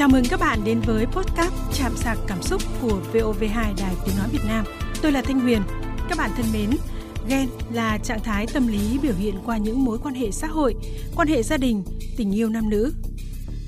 Chào 0.00 0.08
mừng 0.08 0.24
các 0.30 0.40
bạn 0.40 0.58
đến 0.64 0.80
với 0.86 1.06
podcast 1.06 1.52
Chạm 1.72 1.96
sạc 1.96 2.18
cảm 2.26 2.42
xúc 2.42 2.62
của 2.82 3.02
VOV2 3.12 3.74
Đài 3.78 3.94
Tiếng 4.06 4.16
Nói 4.18 4.28
Việt 4.32 4.42
Nam. 4.48 4.64
Tôi 5.02 5.12
là 5.12 5.22
Thanh 5.22 5.40
Huyền. 5.40 5.62
Các 6.08 6.18
bạn 6.18 6.30
thân 6.36 6.46
mến, 6.52 6.70
ghen 7.28 7.48
là 7.72 7.98
trạng 7.98 8.20
thái 8.20 8.46
tâm 8.52 8.66
lý 8.66 8.98
biểu 9.02 9.14
hiện 9.14 9.34
qua 9.44 9.56
những 9.56 9.84
mối 9.84 9.98
quan 10.02 10.14
hệ 10.14 10.30
xã 10.30 10.46
hội, 10.46 10.74
quan 11.16 11.28
hệ 11.28 11.42
gia 11.42 11.56
đình, 11.56 11.84
tình 12.16 12.32
yêu 12.32 12.48
nam 12.48 12.70
nữ. 12.70 12.92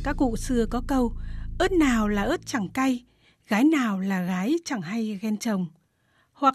Các 0.05 0.17
cụ 0.17 0.37
xưa 0.37 0.67
có 0.71 0.83
câu, 0.87 1.13
ớt 1.59 1.73
nào 1.73 2.09
là 2.09 2.23
ớt 2.23 2.47
chẳng 2.47 2.69
cay, 2.69 3.05
gái 3.49 3.65
nào 3.65 4.01
là 4.01 4.23
gái 4.23 4.55
chẳng 4.65 4.83
hay 4.83 5.19
ghen 5.23 5.37
chồng. 5.37 5.67
Hoặc 6.33 6.55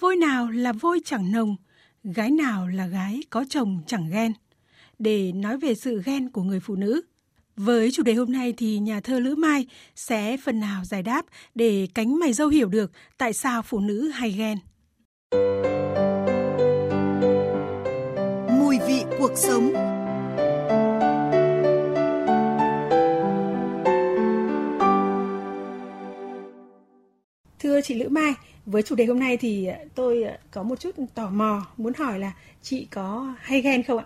vôi 0.00 0.16
nào 0.16 0.50
là 0.50 0.72
vôi 0.72 1.00
chẳng 1.04 1.32
nồng, 1.32 1.56
gái 2.04 2.30
nào 2.30 2.68
là 2.68 2.86
gái 2.86 3.20
có 3.30 3.44
chồng 3.48 3.82
chẳng 3.86 4.10
ghen. 4.10 4.32
Để 4.98 5.32
nói 5.32 5.58
về 5.58 5.74
sự 5.74 6.02
ghen 6.04 6.30
của 6.30 6.42
người 6.42 6.60
phụ 6.60 6.76
nữ– 6.76 7.02
với 7.56 7.90
chủ 7.90 8.02
đề 8.02 8.14
hôm 8.14 8.32
nay 8.32 8.54
thì 8.56 8.78
nhà 8.78 9.00
thơ 9.00 9.18
Lữ 9.18 9.34
Mai 9.34 9.66
sẽ 9.96 10.36
phần 10.36 10.60
nào 10.60 10.84
giải 10.84 11.02
đáp 11.02 11.26
để 11.54 11.88
cánh 11.94 12.18
mày 12.18 12.32
dâu 12.32 12.48
hiểu 12.48 12.68
được 12.68 12.90
tại 13.18 13.32
sao 13.32 13.62
phụ 13.62 13.80
nữ 13.80 14.08
hay 14.08 14.30
ghen. 14.30 14.58
Mùi 18.58 18.78
vị 18.86 19.04
cuộc 19.18 19.32
sống 19.36 19.72
Thưa 27.58 27.80
chị 27.80 27.94
Lữ 27.94 28.08
Mai, 28.08 28.34
với 28.66 28.82
chủ 28.82 28.94
đề 28.94 29.04
hôm 29.04 29.18
nay 29.18 29.36
thì 29.36 29.68
tôi 29.94 30.24
có 30.50 30.62
một 30.62 30.80
chút 30.80 30.90
tò 31.14 31.30
mò 31.30 31.66
muốn 31.76 31.92
hỏi 31.98 32.18
là 32.18 32.32
chị 32.62 32.86
có 32.90 33.34
hay 33.40 33.60
ghen 33.60 33.82
không 33.82 33.98
ạ? 33.98 34.04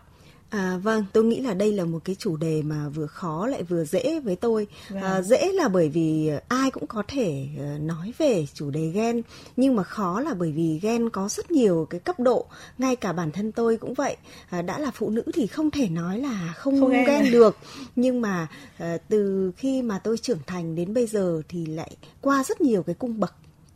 À, 0.51 0.79
vâng, 0.83 1.05
tôi 1.13 1.25
nghĩ 1.25 1.41
là 1.41 1.55
đây 1.55 1.73
là 1.73 1.85
một 1.85 1.99
cái 2.05 2.17
chủ 2.19 2.37
đề 2.37 2.63
mà 2.63 2.89
vừa 2.89 3.07
khó 3.07 3.47
lại 3.47 3.63
vừa 3.63 3.85
dễ 3.85 4.21
với 4.21 4.37
tôi. 4.37 4.67
Vâng. 4.89 5.03
À, 5.03 5.23
dễ 5.23 5.53
là 5.53 5.69
bởi 5.69 5.89
vì 5.89 6.31
ai 6.49 6.71
cũng 6.71 6.87
có 6.87 7.03
thể 7.09 7.47
ờ, 7.59 7.79
nói 7.79 8.13
về 8.19 8.47
chủ 8.55 8.71
đề 8.71 8.91
ghen, 8.95 9.23
nhưng 9.57 9.77
mà 9.77 9.83
khó 9.83 10.21
là 10.21 10.35
bởi 10.35 10.53
vì 10.53 10.79
ghen 10.83 11.11
có 11.11 11.29
rất 11.29 11.51
nhiều 11.51 11.87
cái 11.91 12.01
cấp 12.01 12.21
độ. 12.21 12.47
Ngay 12.79 12.97
cả 12.97 13.13
bản 13.13 13.33
thân 13.33 13.53
tôi 13.53 13.77
cũng 13.77 13.95
vậy. 13.95 14.17
À, 14.49 14.63
đã 14.63 14.79
là 14.79 14.91
phụ 14.95 15.11
nữ 15.11 15.23
thì 15.35 15.47
không 15.47 15.71
thể 15.71 15.89
nói 15.89 16.19
là 16.19 16.55
không, 16.57 16.81
không 16.81 16.91
ghen, 16.91 17.07
ghen 17.07 17.33
được, 17.33 17.57
nhưng 17.97 18.21
mà 18.21 18.49
à, 18.79 18.99
từ 19.09 19.53
khi 19.57 19.83
mà 19.83 19.99
tôi 19.99 20.19
trưởng 20.19 20.41
thành 20.47 20.75
đến 20.75 20.95
bây 20.95 21.07
giờ 21.07 21.43
thì 21.49 21.67
lại 21.67 21.97
qua 22.21 22.45
rất 22.45 22.61
nhiều 22.61 22.83
cái 22.83 22.95
cung 22.95 23.21
bậc 23.21 23.35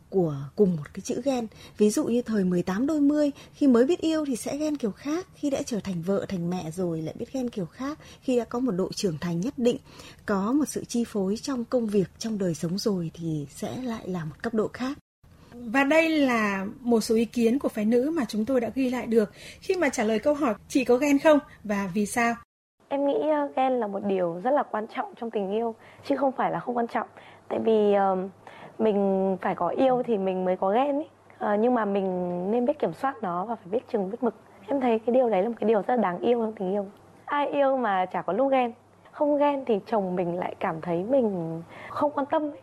của 0.09 0.35
cùng 0.55 0.75
một 0.75 0.93
cái 0.93 1.01
chữ 1.01 1.21
ghen. 1.25 1.47
Ví 1.77 1.89
dụ 1.89 2.05
như 2.05 2.21
thời 2.21 2.43
18 2.43 2.87
đôi 2.87 3.01
mươi, 3.01 3.31
khi 3.53 3.67
mới 3.67 3.85
biết 3.85 3.99
yêu 3.99 4.25
thì 4.25 4.35
sẽ 4.35 4.57
ghen 4.57 4.77
kiểu 4.77 4.91
khác, 4.91 5.27
khi 5.35 5.49
đã 5.49 5.61
trở 5.61 5.79
thành 5.79 6.01
vợ, 6.01 6.25
thành 6.29 6.49
mẹ 6.49 6.71
rồi 6.71 7.01
lại 7.01 7.15
biết 7.19 7.33
ghen 7.33 7.49
kiểu 7.49 7.65
khác, 7.65 7.99
khi 8.21 8.37
đã 8.37 8.43
có 8.43 8.59
một 8.59 8.71
độ 8.71 8.91
trưởng 8.93 9.17
thành 9.17 9.41
nhất 9.41 9.53
định, 9.57 9.77
có 10.25 10.51
một 10.51 10.65
sự 10.67 10.85
chi 10.85 11.03
phối 11.07 11.37
trong 11.37 11.65
công 11.65 11.87
việc, 11.87 12.07
trong 12.19 12.37
đời 12.37 12.55
sống 12.55 12.77
rồi 12.77 13.11
thì 13.13 13.47
sẽ 13.55 13.81
lại 13.83 14.07
là 14.07 14.25
một 14.25 14.35
cấp 14.41 14.53
độ 14.53 14.67
khác. 14.73 14.97
Và 15.53 15.83
đây 15.83 16.09
là 16.09 16.65
một 16.81 17.01
số 17.01 17.15
ý 17.15 17.25
kiến 17.25 17.59
của 17.59 17.69
phái 17.69 17.85
nữ 17.85 18.09
mà 18.09 18.25
chúng 18.27 18.45
tôi 18.45 18.61
đã 18.61 18.71
ghi 18.75 18.89
lại 18.89 19.05
được 19.07 19.31
khi 19.61 19.75
mà 19.75 19.89
trả 19.89 20.03
lời 20.03 20.19
câu 20.19 20.33
hỏi 20.33 20.55
chị 20.69 20.83
có 20.83 20.97
ghen 20.97 21.19
không 21.19 21.39
và 21.63 21.91
vì 21.93 22.05
sao? 22.05 22.35
Em 22.89 23.07
nghĩ 23.07 23.29
ờ, 23.29 23.47
ghen 23.55 23.73
là 23.73 23.87
một 23.87 23.99
điều 24.03 24.39
rất 24.43 24.51
là 24.51 24.63
quan 24.63 24.87
trọng 24.87 25.13
trong 25.15 25.29
tình 25.29 25.51
yêu 25.51 25.75
chứ 26.03 26.15
không 26.15 26.31
phải 26.31 26.51
là 26.51 26.59
không 26.59 26.77
quan 26.77 26.87
trọng. 26.87 27.07
Tại 27.47 27.59
vì 27.59 27.95
uh, 28.13 28.29
mình 28.79 29.37
phải 29.41 29.55
có 29.55 29.67
yêu 29.67 30.03
thì 30.05 30.17
mình 30.17 30.45
mới 30.45 30.57
có 30.57 30.69
ghen 30.69 30.95
ấy. 30.95 31.09
Uh, 31.53 31.59
nhưng 31.59 31.75
mà 31.75 31.85
mình 31.85 32.51
nên 32.51 32.65
biết 32.65 32.79
kiểm 32.79 32.93
soát 32.93 33.15
nó 33.21 33.45
và 33.45 33.55
phải 33.55 33.67
biết 33.71 33.87
chừng 33.87 34.09
biết 34.09 34.23
mực. 34.23 34.35
Em 34.67 34.81
thấy 34.81 34.99
cái 34.99 35.13
điều 35.13 35.29
đấy 35.29 35.41
là 35.41 35.49
một 35.49 35.55
cái 35.59 35.67
điều 35.67 35.81
rất 35.81 35.95
là 35.95 36.01
đáng 36.01 36.19
yêu 36.19 36.39
trong 36.41 36.53
tình 36.53 36.71
yêu. 36.71 36.85
Ai 37.25 37.47
yêu 37.47 37.77
mà 37.77 38.05
chả 38.05 38.21
có 38.21 38.33
lúc 38.33 38.51
ghen. 38.51 38.73
Không 39.11 39.37
ghen 39.37 39.65
thì 39.65 39.79
chồng 39.85 40.15
mình 40.15 40.39
lại 40.39 40.55
cảm 40.59 40.81
thấy 40.81 41.03
mình 41.03 41.61
không 41.89 42.11
quan 42.11 42.25
tâm 42.25 42.51
ấy 42.51 42.61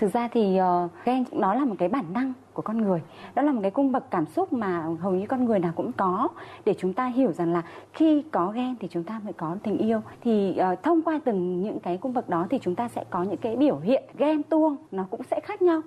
thực 0.00 0.12
ra 0.12 0.28
thì 0.32 0.58
uh, 0.60 0.90
ghen 1.04 1.24
nó 1.32 1.54
là 1.54 1.64
một 1.64 1.74
cái 1.78 1.88
bản 1.88 2.12
năng 2.12 2.32
của 2.52 2.62
con 2.62 2.78
người. 2.78 3.00
Đó 3.34 3.42
là 3.42 3.52
một 3.52 3.58
cái 3.62 3.70
cung 3.70 3.92
bậc 3.92 4.10
cảm 4.10 4.26
xúc 4.26 4.52
mà 4.52 4.84
hầu 5.00 5.14
như 5.14 5.26
con 5.26 5.44
người 5.44 5.58
nào 5.58 5.72
cũng 5.76 5.92
có. 5.92 6.28
Để 6.64 6.74
chúng 6.78 6.92
ta 6.92 7.06
hiểu 7.06 7.32
rằng 7.32 7.52
là 7.52 7.62
khi 7.92 8.22
có 8.30 8.52
ghen 8.54 8.76
thì 8.80 8.88
chúng 8.90 9.04
ta 9.04 9.20
mới 9.24 9.32
có 9.32 9.56
tình 9.62 9.78
yêu. 9.78 10.02
Thì 10.24 10.56
uh, 10.72 10.82
thông 10.82 11.02
qua 11.02 11.20
từng 11.24 11.62
những 11.62 11.80
cái 11.80 11.96
cung 11.96 12.14
bậc 12.14 12.28
đó 12.28 12.46
thì 12.50 12.58
chúng 12.62 12.74
ta 12.74 12.88
sẽ 12.88 13.04
có 13.10 13.22
những 13.22 13.36
cái 13.36 13.56
biểu 13.56 13.78
hiện 13.78 14.04
ghen 14.18 14.42
tuông 14.42 14.76
nó 14.90 15.06
cũng 15.10 15.20
sẽ 15.30 15.40
khác 15.40 15.62
nhau. 15.62 15.80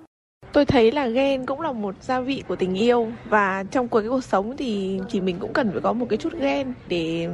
Tôi 0.51 0.65
thấy 0.65 0.91
là 0.91 1.07
ghen 1.07 1.45
cũng 1.45 1.61
là 1.61 1.71
một 1.71 1.95
gia 2.03 2.19
vị 2.19 2.43
của 2.47 2.55
tình 2.55 2.73
yêu 2.73 3.07
và 3.29 3.63
trong 3.71 3.87
cuộc 3.87 3.99
cái 3.99 4.09
cuộc 4.09 4.23
sống 4.23 4.57
thì 4.57 4.99
thì 5.09 5.21
mình 5.21 5.37
cũng 5.39 5.53
cần 5.53 5.71
phải 5.71 5.81
có 5.81 5.93
một 5.93 6.05
cái 6.09 6.17
chút 6.17 6.33
ghen 6.33 6.73
để 6.87 7.29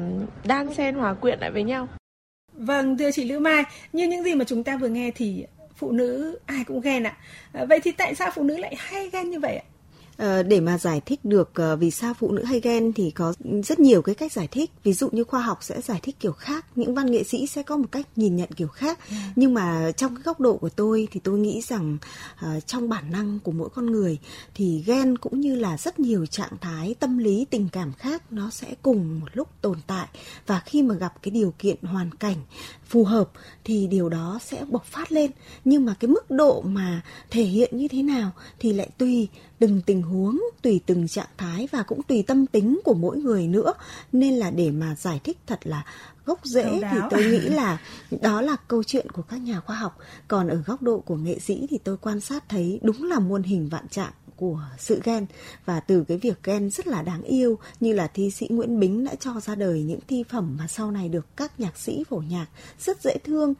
đan 0.47 0.73
xen 0.73 0.95
hòa 0.95 1.13
quyện 1.13 1.39
lại 1.39 1.51
với 1.51 1.63
nhau. 1.63 1.87
Vâng 2.53 2.97
thưa 2.97 3.11
chị 3.11 3.25
Lữ 3.25 3.39
Mai 3.39 3.63
như 3.93 4.07
những 4.07 4.23
gì 4.23 4.35
mà 4.35 4.45
chúng 4.45 4.63
ta 4.63 4.77
vừa 4.77 4.87
nghe 4.87 5.11
thì 5.15 5.45
phụ 5.79 5.91
nữ 5.91 6.39
ai 6.45 6.63
cũng 6.67 6.81
ghen 6.81 7.03
ạ. 7.03 7.17
À, 7.51 7.65
vậy 7.65 7.79
thì 7.83 7.91
tại 7.91 8.15
sao 8.15 8.31
phụ 8.35 8.43
nữ 8.43 8.57
lại 8.57 8.75
hay 8.77 9.09
ghen 9.09 9.29
như 9.29 9.39
vậy 9.39 9.55
ạ? 9.55 9.63
Ờ, 10.19 10.43
để 10.43 10.59
mà 10.59 10.77
giải 10.77 11.01
thích 11.05 11.25
được 11.25 11.51
ờ, 11.53 11.75
vì 11.75 11.91
sao 11.91 12.13
phụ 12.13 12.31
nữ 12.31 12.43
hay 12.43 12.59
ghen 12.59 12.93
thì 12.93 13.11
có 13.11 13.33
rất 13.63 13.79
nhiều 13.79 14.01
cái 14.01 14.15
cách 14.15 14.31
giải 14.31 14.47
thích 14.51 14.71
ví 14.83 14.93
dụ 14.93 15.09
như 15.11 15.23
khoa 15.23 15.41
học 15.41 15.57
sẽ 15.61 15.81
giải 15.81 15.99
thích 16.03 16.15
kiểu 16.19 16.31
khác 16.31 16.65
những 16.75 16.95
văn 16.95 17.11
nghệ 17.11 17.23
sĩ 17.23 17.47
sẽ 17.47 17.63
có 17.63 17.77
một 17.77 17.87
cách 17.91 18.05
nhìn 18.15 18.35
nhận 18.35 18.51
kiểu 18.51 18.67
khác. 18.67 18.99
Ừ. 19.09 19.15
nhưng 19.35 19.53
mà 19.53 19.91
trong 19.97 20.15
cái 20.15 20.23
góc 20.23 20.39
độ 20.39 20.57
của 20.57 20.69
tôi 20.69 21.07
thì 21.11 21.19
tôi 21.23 21.39
nghĩ 21.39 21.61
rằng 21.61 21.97
uh, 22.45 22.67
trong 22.67 22.89
bản 22.89 23.11
năng 23.11 23.39
của 23.39 23.51
mỗi 23.51 23.69
con 23.69 23.85
người 23.85 24.17
thì 24.53 24.83
ghen 24.85 25.17
cũng 25.17 25.39
như 25.39 25.55
là 25.55 25.77
rất 25.77 25.99
nhiều 25.99 26.25
trạng 26.25 26.57
thái 26.61 26.95
tâm 26.99 27.17
lý 27.17 27.45
tình 27.49 27.69
cảm 27.71 27.93
khác 27.93 28.23
nó 28.31 28.49
sẽ 28.49 28.67
cùng 28.81 29.19
một 29.19 29.27
lúc 29.33 29.47
tồn 29.61 29.77
tại 29.87 30.07
và 30.47 30.61
khi 30.65 30.81
mà 30.81 30.95
gặp 30.95 31.13
cái 31.21 31.31
điều 31.31 31.53
kiện 31.59 31.77
hoàn 31.81 32.11
cảnh 32.11 32.37
phù 32.89 33.03
hợp 33.03 33.29
thì 33.63 33.87
điều 33.87 34.09
đó 34.09 34.39
sẽ 34.41 34.65
bộc 34.69 34.85
phát 34.85 35.11
lên. 35.11 35.31
Nhưng 35.65 35.85
mà 35.85 35.93
cái 35.99 36.09
mức 36.09 36.31
độ 36.31 36.61
mà 36.61 37.01
thể 37.29 37.43
hiện 37.43 37.77
như 37.77 37.87
thế 37.87 38.03
nào 38.03 38.31
thì 38.59 38.73
lại 38.73 38.89
tùy 38.97 39.27
từng 39.59 39.81
tình 39.85 40.01
huống 40.01 40.41
tùy 40.61 40.81
từng 40.85 41.07
trạng 41.07 41.27
thái 41.37 41.67
và 41.71 41.83
cũng 41.83 42.03
tùy 42.03 42.23
tâm 42.27 42.45
tính 42.45 42.79
của 42.83 42.93
mỗi 42.93 43.17
người 43.17 43.47
nữa. 43.47 43.73
Nên 44.11 44.33
là 44.33 44.51
để 44.51 44.71
mà 44.71 44.95
giải 44.95 45.19
thích 45.23 45.37
thật 45.47 45.59
là 45.63 45.85
gốc 46.25 46.39
rễ 46.43 46.81
thì 46.91 46.97
tôi 47.09 47.23
nghĩ 47.23 47.39
là 47.49 47.77
đó 48.21 48.41
là 48.41 48.55
câu 48.67 48.83
chuyện 48.83 49.09
của 49.11 49.21
các 49.21 49.37
nhà 49.37 49.59
khoa 49.59 49.75
học. 49.75 49.97
Còn 50.27 50.47
ở 50.47 50.55
góc 50.65 50.81
độ 50.81 50.99
của 50.99 51.15
nghệ 51.15 51.39
sĩ 51.39 51.67
thì 51.69 51.77
tôi 51.77 51.97
quan 51.97 52.19
sát 52.19 52.49
thấy 52.49 52.79
đúng 52.83 53.03
là 53.03 53.19
muôn 53.19 53.43
hình 53.43 53.69
vạn 53.69 53.87
trạng 53.87 54.11
của 54.39 54.61
sự 54.77 55.01
ghen 55.03 55.25
và 55.65 55.79
từ 55.79 56.03
cái 56.07 56.17
việc 56.17 56.43
ghen 56.43 56.69
rất 56.69 56.87
là 56.87 57.01
đáng 57.01 57.21
yêu 57.21 57.59
như 57.79 57.93
là 57.93 58.07
thi 58.07 58.31
sĩ 58.31 58.47
Nguyễn 58.49 58.79
Bính 58.79 59.05
đã 59.05 59.15
cho 59.15 59.39
ra 59.39 59.55
đời 59.55 59.83
những 59.83 59.99
thi 60.07 60.23
phẩm 60.29 60.55
mà 60.59 60.67
sau 60.67 60.91
này 60.91 61.09
được 61.09 61.25
các 61.37 61.59
nhạc 61.59 61.77
sĩ 61.77 62.03
phổ 62.09 62.17
nhạc 62.17 62.45
rất 62.79 63.01
dễ 63.01 63.17
thương. 63.23 63.53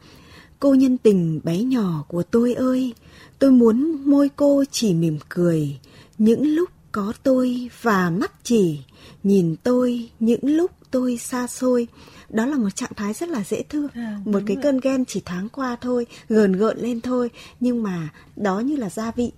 Cô 0.58 0.74
nhân 0.74 0.98
tình 0.98 1.40
bé 1.44 1.62
nhỏ 1.62 2.04
của 2.08 2.22
tôi 2.22 2.54
ơi 2.54 2.94
tôi 3.38 3.50
muốn 3.50 4.02
môi 4.10 4.28
cô 4.36 4.64
chỉ 4.70 4.94
mỉm 4.94 5.18
cười. 5.28 5.78
Những 6.18 6.42
lúc 6.42 6.70
có 6.92 7.12
tôi 7.22 7.70
và 7.82 8.10
mắt 8.10 8.32
chỉ 8.42 8.80
nhìn 9.22 9.56
tôi 9.62 10.10
những 10.20 10.40
lúc 10.42 10.70
tôi 10.90 11.16
xa 11.16 11.46
xôi. 11.46 11.86
Đó 12.28 12.46
là 12.46 12.56
một 12.56 12.70
trạng 12.70 12.94
thái 12.96 13.12
rất 13.12 13.28
là 13.28 13.44
dễ 13.44 13.62
thương. 13.62 13.88
À, 13.94 14.20
một 14.24 14.40
cái 14.46 14.56
rồi. 14.56 14.62
cơn 14.62 14.80
ghen 14.80 15.04
chỉ 15.04 15.20
thoáng 15.20 15.48
qua 15.48 15.76
thôi 15.80 16.06
gờn 16.28 16.52
gợn 16.52 16.78
lên 16.78 17.00
thôi. 17.00 17.30
Nhưng 17.60 17.82
mà 17.82 18.08
đó 18.36 18.60
như 18.60 18.76
là 18.76 18.90
gia 18.90 19.10
vị 19.10 19.32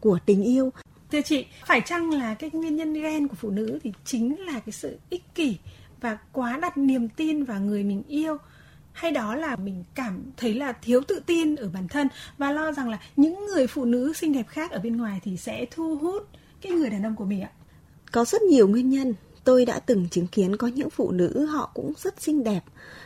của 0.00 0.18
tình 0.26 0.42
yêu 0.42 0.70
thưa 1.12 1.20
chị, 1.22 1.46
phải 1.66 1.80
chăng 1.80 2.10
là 2.10 2.34
cái 2.34 2.50
nguyên 2.52 2.76
nhân 2.76 2.94
ghen 2.94 3.28
của 3.28 3.34
phụ 3.34 3.50
nữ 3.50 3.78
thì 3.82 3.92
chính 4.04 4.40
là 4.40 4.52
cái 4.52 4.72
sự 4.72 4.98
ích 5.10 5.34
kỷ 5.34 5.56
và 6.00 6.18
quá 6.32 6.58
đặt 6.62 6.78
niềm 6.78 7.08
tin 7.08 7.44
vào 7.44 7.60
người 7.60 7.84
mình 7.84 8.02
yêu? 8.08 8.36
Hay 8.92 9.10
đó 9.10 9.34
là 9.34 9.56
mình 9.56 9.84
cảm 9.94 10.22
thấy 10.36 10.54
là 10.54 10.72
thiếu 10.72 11.00
tự 11.08 11.20
tin 11.26 11.56
ở 11.56 11.68
bản 11.74 11.88
thân 11.88 12.08
và 12.38 12.52
lo 12.52 12.72
rằng 12.72 12.88
là 12.88 12.98
những 13.16 13.46
người 13.46 13.66
phụ 13.66 13.84
nữ 13.84 14.12
xinh 14.12 14.32
đẹp 14.32 14.48
khác 14.48 14.70
ở 14.70 14.78
bên 14.78 14.96
ngoài 14.96 15.20
thì 15.24 15.36
sẽ 15.36 15.66
thu 15.70 15.96
hút 15.96 16.28
cái 16.60 16.72
người 16.72 16.90
đàn 16.90 17.06
ông 17.06 17.16
của 17.16 17.24
mình 17.24 17.42
ạ? 17.42 17.50
Có 18.12 18.24
rất 18.24 18.42
nhiều 18.42 18.68
nguyên 18.68 18.90
nhân. 18.90 19.14
Tôi 19.44 19.64
đã 19.64 19.78
từng 19.78 20.08
chứng 20.08 20.26
kiến 20.26 20.56
có 20.56 20.66
những 20.66 20.90
phụ 20.90 21.10
nữ 21.10 21.46
họ 21.46 21.70
cũng 21.74 21.92
rất 21.98 22.22
xinh 22.22 22.44
đẹp, 22.44 22.60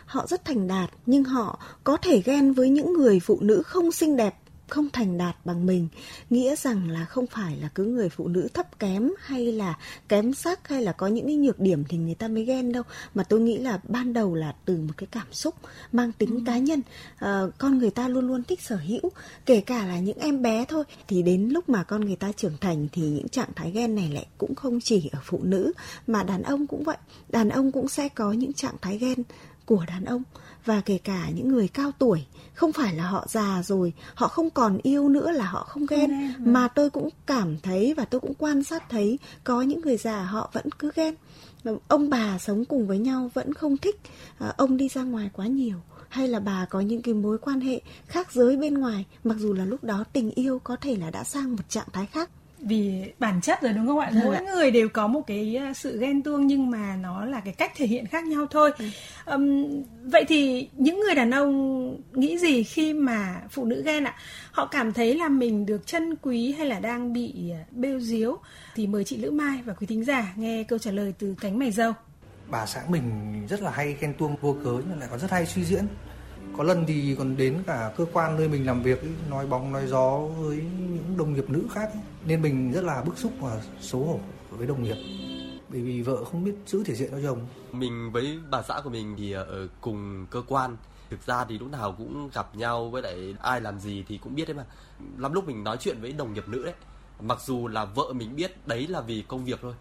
họ 0.07 0.27
rất 0.27 0.45
thành 0.45 0.69
đạt, 0.69 0.91
nhưng 1.07 1.25
họ 1.25 1.61
có 1.85 1.97
thể 1.97 2.23
ghen 2.25 2.53
với 2.53 2.71
những 2.71 2.93
người 2.93 3.21
phụ 3.21 3.39
nữ 3.41 3.63
không 3.63 3.93
xinh 3.93 4.17
đẹp 4.17 4.35
không 4.69 4.89
thành 4.93 5.19
đạt 5.19 5.37
bằng 5.45 5.67
mình 5.67 5.89
nghĩa 6.31 6.57
rằng 6.57 6.91
là 6.91 7.05
không 7.05 7.27
phải 7.27 7.57
là 7.57 7.69
cứ 7.75 7.85
người 7.85 8.09
phụ 8.09 8.29
nữ 8.29 8.49
thấp 8.55 8.79
kém 8.79 9.11
hay 9.21 9.53
là 9.53 9.79
kém 10.09 10.35
sắc 10.35 10.69
hay 10.69 10.83
là 10.83 10.93
có 10.93 11.07
những 11.07 11.27
cái 11.27 11.37
nhược 11.37 11.61
điểm 11.61 11.85
thì 11.89 11.99
người 11.99 12.15
ta 12.15 12.29
mới 12.29 12.45
ghen 12.45 12.73
đâu. 12.73 12.83
Mà 13.15 13.25
tôi 13.25 13.41
nghĩ 13.41 13.59
là 13.59 13.81
ban 13.89 14.13
đầu 14.13 14.35
là 14.35 14.55
từ 14.65 14.77
một 14.77 14.95
cái 14.97 15.07
cảm 15.11 15.27
xúc 15.33 15.55
mang 15.93 16.13
tính 16.13 16.31
ừ. 16.31 16.43
cá 16.47 16.59
nhân. 16.59 16.83
À, 17.19 17.43
con 17.59 17.79
người 17.79 17.91
ta 17.91 18.09
luôn 18.09 18.27
luôn 18.27 18.43
thích 18.45 18.63
sở 18.63 18.77
hữu 18.77 19.11
kể 19.47 19.61
cả 19.61 19.87
là 19.87 19.99
những 19.99 20.19
em 20.19 20.43
bé 20.43 20.65
thôi. 20.69 20.85
Thì 21.09 21.23
đến 21.23 21.49
lúc 21.49 21.69
mà 21.69 21.85
con 21.85 22.01
người 22.01 22.17
ta 22.17 22.33
trưởng 22.33 22.57
thành 22.61 22.89
thì 22.93 23.03
những 23.03 23.29
trạng 23.29 23.51
thái 23.57 23.71
ghen 23.71 23.95
này 23.95 24.11
lại 24.15 24.27
cũng 24.39 24.55
không 24.55 24.81
chỉ 24.81 25.11
ở 25.13 25.19
phụ 25.25 25.41
nữ 25.43 25.73
mà 26.07 26.23
đàn 26.23 26.43
ông 26.43 26.67
cũng 26.67 26.85
vậy. 26.85 26.97
Đàn 27.29 27.49
ông 27.49 27.73
cũng 27.73 27.89
sẽ 27.89 28.09
có 28.09 28.33
những 28.33 28.53
trạng 28.53 28.77
thái 28.81 28.99
ghen 28.99 29.23
của 29.69 29.85
đàn 29.89 30.05
ông 30.05 30.23
và 30.65 30.81
kể 30.81 30.99
cả 30.99 31.31
những 31.35 31.49
người 31.49 31.69
cao 31.69 31.91
tuổi 31.99 32.25
không 32.55 32.73
phải 32.73 32.95
là 32.95 33.05
họ 33.05 33.27
già 33.29 33.63
rồi 33.63 33.93
họ 34.15 34.29
không 34.29 34.51
còn 34.51 34.79
yêu 34.83 35.09
nữa 35.09 35.31
là 35.31 35.45
họ 35.45 35.65
không 35.69 35.87
ghen 35.87 36.11
mà 36.39 36.69
tôi 36.69 36.91
cũng 36.91 37.09
cảm 37.27 37.59
thấy 37.59 37.95
và 37.97 38.05
tôi 38.05 38.21
cũng 38.21 38.35
quan 38.35 38.65
sát 38.65 38.91
thấy 38.91 39.19
có 39.45 39.63
những 39.63 39.81
người 39.81 39.97
già 39.97 40.23
họ 40.23 40.51
vẫn 40.53 40.71
cứ 40.79 40.91
ghen. 40.95 41.15
Ông 41.89 42.11
bà 42.11 42.39
sống 42.39 42.65
cùng 42.65 42.87
với 42.87 42.99
nhau 42.99 43.31
vẫn 43.35 43.55
không 43.55 43.77
thích 43.77 44.01
à, 44.39 44.55
ông 44.57 44.77
đi 44.77 44.89
ra 44.89 45.03
ngoài 45.03 45.31
quá 45.33 45.47
nhiều 45.47 45.77
hay 46.09 46.29
là 46.29 46.41
bà 46.41 46.67
có 46.71 46.81
những 46.81 47.03
cái 47.03 47.15
mối 47.15 47.39
quan 47.39 47.61
hệ 47.61 47.81
khác 48.07 48.33
giới 48.33 48.57
bên 48.57 48.75
ngoài 48.75 49.07
mặc 49.25 49.37
dù 49.39 49.53
là 49.53 49.65
lúc 49.65 49.85
đó 49.85 50.05
tình 50.13 50.31
yêu 50.31 50.59
có 50.65 50.77
thể 50.77 50.97
là 50.97 51.11
đã 51.11 51.25
sang 51.25 51.57
một 51.57 51.63
trạng 51.69 51.89
thái 51.93 52.07
khác 52.07 52.31
vì 52.61 53.13
bản 53.19 53.41
chất 53.41 53.63
rồi 53.63 53.73
đúng 53.73 53.87
không 53.87 53.99
ạ? 53.99 54.11
Mỗi 54.25 54.43
người 54.43 54.71
đều 54.71 54.89
có 54.89 55.07
một 55.07 55.21
cái 55.27 55.57
à, 55.57 55.75
sự 55.75 55.99
ghen 56.01 56.23
tuông 56.23 56.47
nhưng 56.47 56.71
mà 56.71 56.97
nó 57.03 57.25
là 57.25 57.41
cái 57.41 57.55
cách 57.55 57.73
thể 57.77 57.87
hiện 57.87 58.07
khác 58.07 58.25
nhau 58.25 58.47
thôi. 58.51 58.71
Ừ. 58.79 58.85
um, 59.27 59.67
vậy 60.05 60.25
thì 60.29 60.69
những 60.77 61.01
người 61.01 61.15
đàn 61.15 61.31
ông 61.31 61.97
nghĩ 62.13 62.39
gì 62.39 62.63
khi 62.63 62.93
mà 62.93 63.43
phụ 63.51 63.65
nữ 63.65 63.83
ghen 63.85 64.05
ạ? 64.05 64.15
Họ 64.51 64.67
cảm 64.67 64.93
thấy 64.93 65.15
là 65.15 65.29
mình 65.29 65.67
được 65.67 65.87
chân 65.87 66.15
quý 66.23 66.53
hay 66.53 66.67
là 66.67 66.81
đang 66.81 67.13
bị 67.13 67.51
à, 67.51 67.65
bêu 67.71 68.01
diếu 68.01 68.39
thì 68.75 68.87
mời 68.87 69.05
chị 69.05 69.17
lữ 69.17 69.31
mai 69.31 69.59
và 69.65 69.73
quý 69.73 69.87
thính 69.87 70.05
giả 70.05 70.33
nghe 70.37 70.63
câu 70.63 70.79
trả 70.79 70.91
lời 70.91 71.15
từ 71.19 71.35
cánh 71.41 71.59
mày 71.59 71.71
dâu. 71.71 71.93
Bà 72.51 72.67
xã 72.67 72.81
mình 72.89 73.11
rất 73.49 73.63
là 73.63 73.71
hay 73.71 73.97
ghen 74.01 74.15
tuông 74.19 74.37
vô 74.41 74.57
cớ 74.65 74.71
nhưng 74.89 74.99
lại 74.99 75.09
còn 75.11 75.21
rất 75.21 75.31
hay 75.31 75.47
suy 75.47 75.65
diễn 75.65 75.85
có 76.59 76.65
lần 76.65 76.85
thì 76.87 77.15
còn 77.19 77.37
đến 77.37 77.63
cả 77.67 77.93
cơ 77.97 78.07
quan 78.13 78.37
nơi 78.37 78.49
mình 78.49 78.67
làm 78.67 78.83
việc 78.83 79.03
nói 79.31 79.47
bóng, 79.47 79.73
nói 79.73 79.87
gió 79.87 80.19
với 80.19 80.57
những 80.57 81.15
đồng 81.19 81.35
nghiệp 81.35 81.51
nữ 81.51 81.67
khác 81.73 81.91
nên 82.27 82.43
mình 82.43 82.73
rất 82.73 82.85
là 82.85 83.03
bức 83.03 83.19
xúc 83.19 83.33
và 83.41 83.61
xấu 83.81 84.05
hổ 84.05 84.21
với 84.51 84.67
đồng 84.67 84.83
nghiệp. 84.83 84.97
Bởi 85.69 85.81
vì 85.81 86.03
vợ 86.03 86.25
không 86.25 86.45
biết 86.45 86.55
giữ 86.67 86.85
thể 86.85 86.95
diện 86.95 87.11
cho 87.11 87.19
chồng. 87.23 87.47
Mình 87.73 88.13
với 88.13 88.39
bà 88.51 88.63
xã 88.63 88.81
của 88.85 88.91
mình 88.91 89.15
thì 89.19 89.33
ở 89.33 89.69
cùng 89.81 90.27
cơ 90.31 90.43
quan. 90.49 90.77
Thực 91.11 91.27
ra 91.27 91.45
thì 91.45 91.59
lúc 91.59 91.71
nào 91.71 91.95
cũng 91.99 92.31
gặp 92.35 92.57
nhau 92.57 92.91
với 92.91 93.03
lại 93.03 93.35
ai 93.41 93.61
làm 93.61 93.79
gì 93.79 94.05
thì 94.09 94.19
cũng 94.19 94.35
biết 94.35 94.49
đấy 94.49 94.55
mà. 94.55 94.65
Lắm 95.19 95.33
lúc 95.33 95.47
mình 95.47 95.65
nói 95.65 95.77
chuyện 95.81 96.01
với 96.01 96.13
đồng 96.13 96.35
nghiệp 96.35 96.49
nữ 96.49 96.65
đấy, 96.65 96.75
mặc 97.21 97.39
dù 97.47 97.69
là 97.69 97.85
vợ 97.85 98.13
mình 98.13 98.37
biết 98.37 98.67
đấy 98.67 98.87
là 98.87 99.01
vì 99.01 99.25
công 99.29 99.45
việc 99.45 99.59
thôi, 99.63 99.75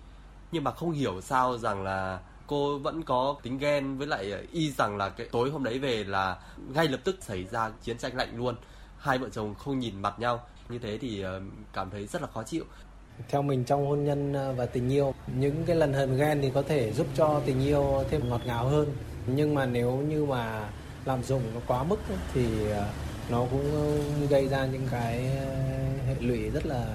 nhưng 0.51 0.63
mà 0.63 0.71
không 0.71 0.91
hiểu 0.91 1.21
sao 1.21 1.57
rằng 1.57 1.83
là 1.83 2.19
cô 2.47 2.77
vẫn 2.77 3.03
có 3.03 3.35
tính 3.43 3.57
ghen 3.57 3.97
với 3.97 4.07
lại 4.07 4.31
ờ, 4.31 4.43
y 4.51 4.71
rằng 4.71 4.97
là 4.97 5.09
cái 5.09 5.27
tối 5.31 5.49
hôm 5.49 5.63
đấy 5.63 5.79
về 5.79 6.03
là 6.03 6.37
ngay 6.73 6.87
lập 6.87 6.99
tức 7.03 7.17
xảy 7.21 7.43
ra 7.43 7.71
chiến 7.83 7.97
tranh 7.97 8.15
lạnh 8.15 8.29
luôn. 8.37 8.55
Hai 8.97 9.17
vợ 9.17 9.29
chồng 9.29 9.55
không 9.55 9.79
nhìn 9.79 10.01
mặt 10.01 10.19
nhau. 10.19 10.43
Như 10.69 10.79
thế 10.79 10.97
thì 10.97 11.21
ờ, 11.21 11.41
cảm 11.73 11.89
thấy 11.89 12.07
rất 12.07 12.21
là 12.21 12.27
khó 12.27 12.43
chịu. 12.43 12.63
Theo 13.29 13.41
mình 13.41 13.63
trong 13.63 13.87
hôn 13.87 14.03
nhân 14.03 14.33
ờ, 14.33 14.53
và 14.53 14.65
tình 14.65 14.89
yêu, 14.89 15.13
những 15.39 15.63
cái 15.65 15.75
lần 15.75 15.93
hờn 15.93 16.17
ghen 16.17 16.41
thì 16.41 16.51
có 16.53 16.61
thể 16.61 16.93
giúp 16.93 17.07
cho 17.15 17.41
tình 17.45 17.61
yêu 17.61 18.03
thêm 18.09 18.29
ngọt 18.29 18.41
ngào 18.45 18.67
hơn. 18.67 18.87
Nhưng 19.27 19.55
mà 19.55 19.65
nếu 19.65 19.91
như 19.91 20.25
mà 20.25 20.69
làm 21.05 21.23
dụng 21.23 21.41
nó 21.53 21.59
quá 21.67 21.83
mức 21.83 21.99
thì 22.33 22.45
nó 23.29 23.45
cũng 23.51 23.97
gây 24.29 24.47
ra 24.47 24.65
những 24.65 24.87
cái 24.91 25.19
hệ 26.07 26.15
lụy 26.19 26.49
rất 26.49 26.65
là 26.65 26.85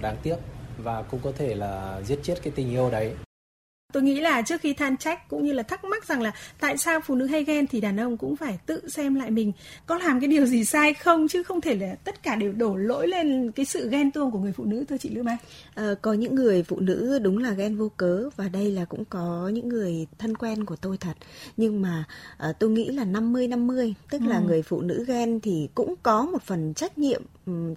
đáng 0.00 0.16
tiếc 0.22 0.36
và 0.78 1.02
cũng 1.02 1.20
có 1.24 1.32
thể 1.38 1.54
là 1.54 2.00
giết 2.04 2.18
chết 2.22 2.42
cái 2.42 2.52
tình 2.56 2.70
yêu 2.70 2.90
đấy. 2.90 3.14
Tôi 3.92 4.02
nghĩ 4.02 4.20
là 4.20 4.42
trước 4.42 4.60
khi 4.60 4.74
than 4.74 4.96
trách 4.96 5.28
cũng 5.28 5.44
như 5.44 5.52
là 5.52 5.62
thắc 5.62 5.84
mắc 5.84 6.06
rằng 6.06 6.22
là 6.22 6.32
tại 6.60 6.78
sao 6.78 7.00
phụ 7.00 7.14
nữ 7.14 7.26
hay 7.26 7.44
ghen 7.44 7.66
thì 7.66 7.80
đàn 7.80 8.00
ông 8.00 8.16
cũng 8.16 8.36
phải 8.36 8.58
tự 8.66 8.88
xem 8.88 9.14
lại 9.14 9.30
mình 9.30 9.52
có 9.86 9.98
làm 9.98 10.20
cái 10.20 10.28
điều 10.28 10.46
gì 10.46 10.64
sai 10.64 10.94
không 10.94 11.28
chứ 11.28 11.42
không 11.42 11.60
thể 11.60 11.74
là 11.74 11.94
tất 11.94 12.22
cả 12.22 12.36
đều 12.36 12.52
đổ 12.52 12.76
lỗi 12.76 13.08
lên 13.08 13.52
cái 13.52 13.66
sự 13.66 13.88
ghen 13.90 14.10
tuông 14.10 14.30
của 14.30 14.38
người 14.38 14.52
phụ 14.52 14.64
nữ 14.64 14.84
thưa 14.88 14.98
chị 14.98 15.08
Lưu 15.08 15.24
Mai. 15.24 15.36
À, 15.74 15.94
có 16.02 16.12
những 16.12 16.34
người 16.34 16.62
phụ 16.62 16.80
nữ 16.80 17.18
đúng 17.18 17.38
là 17.38 17.50
ghen 17.50 17.76
vô 17.76 17.90
cớ 17.96 18.28
và 18.36 18.48
đây 18.48 18.70
là 18.70 18.84
cũng 18.84 19.04
có 19.04 19.50
những 19.54 19.68
người 19.68 20.06
thân 20.18 20.36
quen 20.36 20.64
của 20.64 20.76
tôi 20.76 20.96
thật. 20.96 21.14
Nhưng 21.56 21.82
mà 21.82 22.04
à, 22.36 22.52
tôi 22.52 22.70
nghĩ 22.70 22.88
là 22.88 23.04
50 23.04 23.48
50, 23.48 23.94
tức 24.10 24.20
ừ. 24.20 24.28
là 24.28 24.40
người 24.40 24.62
phụ 24.62 24.80
nữ 24.80 25.04
ghen 25.08 25.40
thì 25.40 25.68
cũng 25.74 25.94
có 26.02 26.22
một 26.22 26.42
phần 26.42 26.74
trách 26.74 26.98
nhiệm 26.98 27.22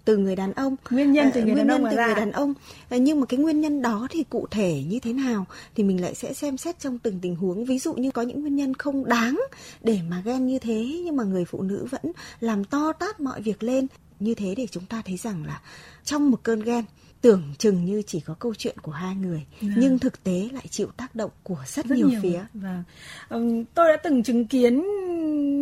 từ 0.05 0.17
người 0.17 0.35
đàn 0.35 0.53
ông. 0.53 0.75
Nguyên 0.89 1.11
nhân 1.11 1.31
từ 1.33 1.43
người 1.43 1.53
nguyên 1.53 1.67
đàn 1.67 1.81
ông 1.81 1.89
từ 1.91 1.97
người 1.97 2.15
đàn 2.15 2.31
ông. 2.31 2.53
Nhưng 2.89 3.19
mà 3.19 3.25
cái 3.25 3.39
nguyên 3.39 3.61
nhân 3.61 3.81
đó 3.81 4.07
thì 4.09 4.23
cụ 4.29 4.47
thể 4.51 4.83
như 4.87 4.99
thế 4.99 5.13
nào 5.13 5.45
thì 5.75 5.83
mình 5.83 6.01
lại 6.01 6.15
sẽ 6.15 6.33
xem 6.33 6.57
xét 6.57 6.79
trong 6.79 6.99
từng 6.99 7.19
tình 7.21 7.35
huống. 7.35 7.65
Ví 7.65 7.79
dụ 7.79 7.93
như 7.93 8.11
có 8.11 8.21
những 8.21 8.41
nguyên 8.41 8.55
nhân 8.55 8.73
không 8.73 9.05
đáng 9.05 9.41
để 9.81 9.99
mà 10.09 10.21
ghen 10.25 10.47
như 10.47 10.59
thế 10.59 11.01
nhưng 11.05 11.15
mà 11.15 11.23
người 11.23 11.45
phụ 11.45 11.61
nữ 11.61 11.87
vẫn 11.89 12.11
làm 12.39 12.63
to 12.63 12.93
tát 12.93 13.19
mọi 13.19 13.41
việc 13.41 13.63
lên. 13.63 13.87
Như 14.19 14.33
thế 14.33 14.55
để 14.55 14.67
chúng 14.71 14.85
ta 14.85 15.01
thấy 15.05 15.17
rằng 15.17 15.45
là 15.45 15.61
trong 16.03 16.31
một 16.31 16.43
cơn 16.43 16.61
ghen 16.61 16.85
tưởng 17.21 17.53
chừng 17.57 17.85
như 17.85 18.01
chỉ 18.07 18.19
có 18.19 18.33
câu 18.33 18.53
chuyện 18.55 18.77
của 18.81 18.91
hai 18.91 19.15
người 19.15 19.45
vâng. 19.61 19.73
nhưng 19.77 19.99
thực 19.99 20.23
tế 20.23 20.49
lại 20.53 20.67
chịu 20.69 20.87
tác 20.97 21.15
động 21.15 21.31
của 21.43 21.57
rất, 21.65 21.85
rất 21.85 21.95
nhiều, 21.97 22.09
nhiều. 22.09 22.19
phía. 22.23 22.45
Vâng. 22.53 23.65
tôi 23.73 23.87
đã 23.87 23.97
từng 24.03 24.23
chứng 24.23 24.47
kiến 24.47 24.83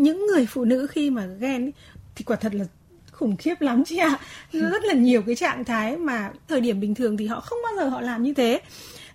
những 0.04 0.28
người 0.28 0.46
phụ 0.50 0.66
nữ 0.66 0.88
khi 0.88 1.10
mà 1.10 1.26
ghen 1.26 1.72
thì 2.16 2.24
quả 2.24 2.36
thật 2.36 2.56
là 2.56 2.66
khủng 3.20 3.38
khiếp 3.38 3.62
lắm 3.62 3.84
chị 3.86 3.98
ạ. 3.98 4.20
À. 4.54 4.70
rất 4.70 4.84
là 4.84 4.94
nhiều 4.94 5.22
cái 5.22 5.36
trạng 5.36 5.66
thái 5.66 5.98
mà 5.98 6.32
thời 6.48 6.62
điểm 6.62 6.80
bình 6.80 6.96
thường 6.96 7.18
thì 7.18 7.28
họ 7.28 7.40
không 7.40 7.60
bao 7.64 7.74
giờ 7.76 7.90
họ 7.90 8.02
làm 8.02 8.24
như 8.24 8.34
thế. 8.34 8.62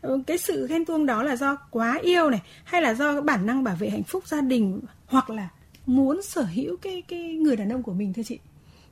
Ờ, 0.00 0.18
cái 0.26 0.38
sự 0.38 0.66
ghen 0.66 0.84
tuông 0.84 1.06
đó 1.06 1.22
là 1.22 1.36
do 1.36 1.56
quá 1.70 1.98
yêu 2.02 2.30
này 2.30 2.40
hay 2.64 2.82
là 2.82 2.94
do 2.94 3.20
bản 3.20 3.46
năng 3.46 3.64
bảo 3.64 3.76
vệ 3.76 3.90
hạnh 3.90 4.02
phúc 4.02 4.26
gia 4.26 4.40
đình 4.40 4.80
hoặc 5.06 5.30
là 5.30 5.48
muốn 5.86 6.22
sở 6.22 6.42
hữu 6.42 6.76
cái 6.76 7.02
cái 7.08 7.20
người 7.20 7.56
đàn 7.56 7.72
ông 7.72 7.82
của 7.82 7.92
mình 7.92 8.12
thưa 8.12 8.22
chị? 8.22 8.38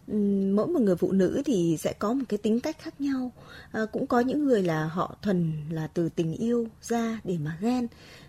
Ừ, 0.07 0.15
mỗi 0.55 0.67
một 0.67 0.81
người 0.81 0.97
phụ 0.97 1.13
nữ 1.13 1.43
thì 1.45 1.77
sẽ 1.81 1.93
có 1.93 2.13
một 2.13 2.25
cái 2.29 2.39
tính 2.39 2.61
cách 2.61 2.77
khác 2.79 3.01
nhau. 3.01 3.33
À, 3.73 3.81
cũng 3.93 4.07
có 4.07 4.21
những 4.21 4.45
người 4.45 4.63
là 4.63 4.85
họ 4.85 5.17
thuần 5.23 5.53
là 5.71 5.87
từ 5.87 6.09
tình 6.09 6.35
yêu 6.35 6.67
ra 6.83 7.21
để 7.25 7.39
mà 7.45 7.57
ghen. 7.61 7.87